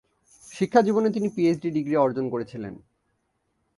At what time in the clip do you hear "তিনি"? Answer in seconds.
1.11-1.27